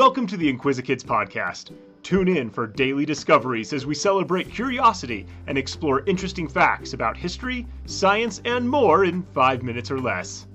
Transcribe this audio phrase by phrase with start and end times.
[0.00, 1.76] Welcome to the Inquisikids podcast.
[2.02, 7.66] Tune in for daily discoveries as we celebrate curiosity and explore interesting facts about history,
[7.84, 10.46] science, and more in five minutes or less.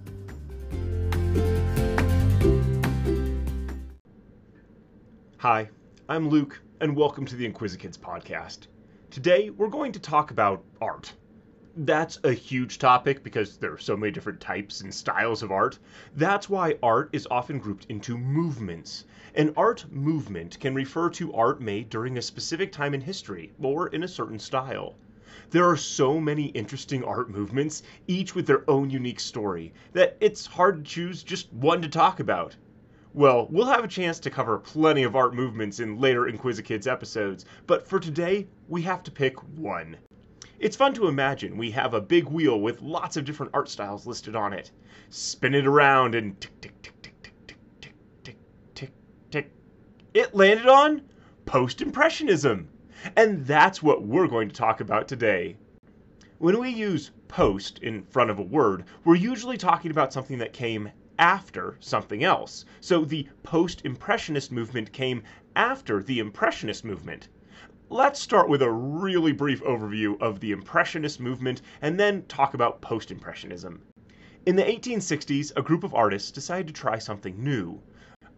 [5.38, 5.70] Hi,
[6.10, 8.66] I'm Luke, and welcome to the Inquisikids podcast.
[9.12, 11.14] Today, we're going to talk about art.
[11.78, 15.78] That's a huge topic because there are so many different types and styles of art.
[16.16, 19.04] That's why art is often grouped into movements.
[19.34, 23.88] An art movement can refer to art made during a specific time in history or
[23.88, 24.96] in a certain style.
[25.50, 30.46] There are so many interesting art movements, each with their own unique story, that it's
[30.46, 32.56] hard to choose just one to talk about.
[33.14, 37.44] Well, we'll have a chance to cover plenty of art movements in later Inquisikids episodes,
[37.68, 39.98] but for today, we have to pick one.
[40.58, 44.08] It's fun to imagine we have a big wheel with lots of different art styles
[44.08, 44.72] listed on it.
[45.10, 48.38] Spin it around and tick, tick, tick, tick, tick, tick, tick, tick,
[48.74, 48.92] tick,
[49.32, 49.52] tick.
[50.14, 51.02] It landed on
[51.46, 52.70] Post Impressionism.
[53.18, 55.58] And that's what we're going to talk about today.
[56.38, 60.54] When we use post in front of a word, we're usually talking about something that
[60.54, 62.64] came after something else.
[62.80, 65.24] So the post impressionist movement came
[65.56, 67.28] after the impressionist movement.
[67.92, 72.82] Let's start with a really brief overview of the Impressionist movement and then talk about
[72.82, 73.84] Post Impressionism.
[74.44, 77.84] In the 1860s, a group of artists decided to try something new.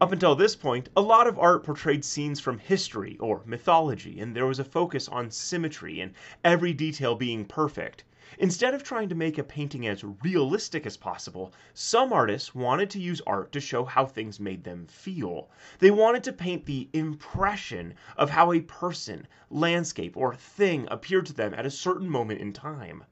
[0.01, 4.35] Up until this point, a lot of art portrayed scenes from history or mythology, and
[4.35, 8.03] there was a focus on symmetry and every detail being perfect.
[8.39, 12.99] Instead of trying to make a painting as realistic as possible, some artists wanted to
[12.99, 15.49] use art to show how things made them feel.
[15.79, 21.33] They wanted to paint the impression of how a person, landscape, or thing appeared to
[21.33, 23.05] them at a certain moment in time.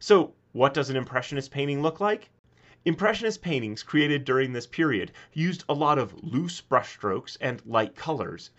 [0.00, 2.30] So, what does an Impressionist painting look like?
[2.84, 8.50] Impressionist paintings created during this period used a lot of loose brushstrokes and light colors.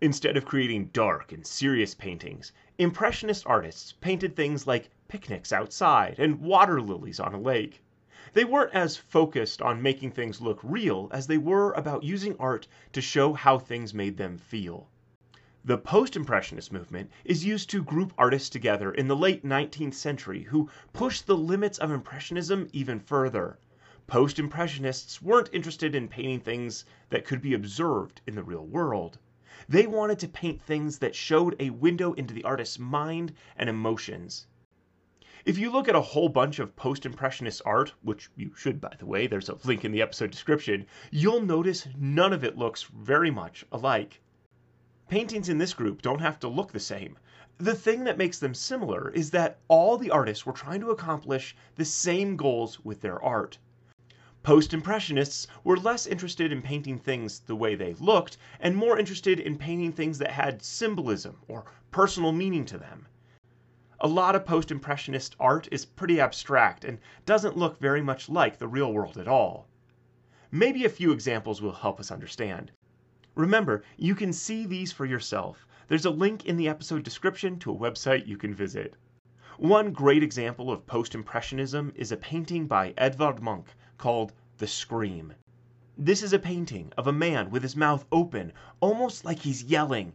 [0.00, 6.40] Instead of creating dark and serious paintings, Impressionist artists painted things like picnics outside and
[6.40, 7.82] water lilies on a lake.
[8.34, 12.68] They weren't as focused on making things look real as they were about using art
[12.92, 14.90] to show how things made them feel.
[15.64, 20.44] The Post Impressionist movement is used to group artists together in the late 19th century
[20.44, 23.58] who pushed the limits of Impressionism even further.
[24.06, 29.18] Post Impressionists weren't interested in painting things that could be observed in the real world.
[29.68, 34.46] They wanted to paint things that showed a window into the artist's mind and emotions.
[35.44, 38.96] If you look at a whole bunch of post impressionist art, which you should by
[38.98, 42.82] the way, there's a link in the episode description, you'll notice none of it looks
[42.82, 44.20] very much alike.
[45.08, 47.18] Paintings in this group don't have to look the same.
[47.56, 51.54] The thing that makes them similar is that all the artists were trying to accomplish
[51.76, 53.58] the same goals with their art.
[54.42, 59.38] Post Impressionists were less interested in painting things the way they looked and more interested
[59.38, 63.06] in painting things that had symbolism or personal meaning to them.
[64.00, 68.56] A lot of Post Impressionist art is pretty abstract and doesn't look very much like
[68.56, 69.66] the real world at all.
[70.52, 72.70] Maybe a few examples will help us understand.
[73.34, 75.66] Remember, you can see these for yourself.
[75.88, 78.94] There's a link in the episode description to a website you can visit.
[79.56, 83.66] One great example of Post Impressionism is a painting by Edvard Munch
[83.96, 85.34] called The Scream.
[85.96, 90.12] This is a painting of a man with his mouth open, almost like he's yelling,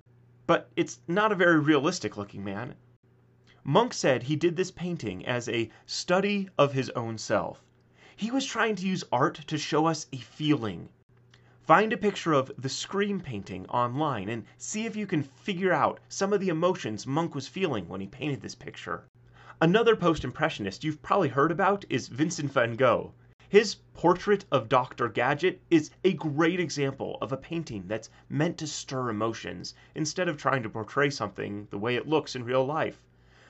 [0.47, 2.75] but it's not a very realistic looking man.
[3.65, 7.63] Munch said he did this painting as a study of his own self.
[8.13, 10.89] He was trying to use art to show us a feeling.
[11.61, 16.01] Find a picture of the Scream painting online and see if you can figure out
[16.09, 19.05] some of the emotions Munch was feeling when he painted this picture.
[19.61, 23.13] Another post impressionist you've probably heard about is Vincent van Gogh.
[23.47, 25.07] His portrait of Dr.
[25.07, 30.35] Gachet is a great example of a painting that's meant to stir emotions instead of
[30.35, 32.99] trying to portray something the way it looks in real life.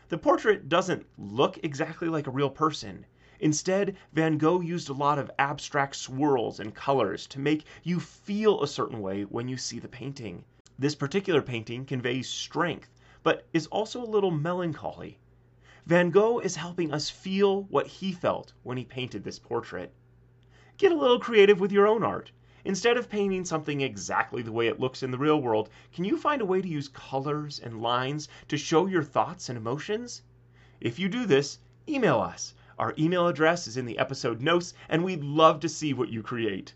[0.10, 3.06] The portrait doesn't look exactly like a real person.
[3.40, 8.62] Instead, Van Gogh used a lot of abstract swirls and colors to make you feel
[8.62, 10.44] a certain way when you see the painting.
[10.78, 12.90] This particular painting conveys strength,
[13.24, 15.20] but is also a little melancholy.
[15.86, 19.94] Van Gogh is helping us feel what he felt when he painted this portrait.
[20.78, 22.32] Get a little creative with your own art.
[22.66, 26.18] Instead of painting something exactly the way it looks in the real world, can you
[26.18, 30.22] find a way to use colors and lines to show your thoughts and emotions?
[30.80, 32.54] If you do this, email us.
[32.80, 36.24] Our email address is in the episode notes, and we'd love to see what you
[36.24, 36.74] create.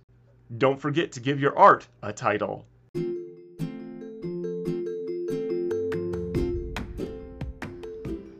[0.58, 2.66] Don't forget to give your art a title.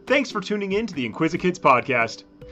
[0.06, 2.24] Thanks for tuning in to the Inquisikids podcast.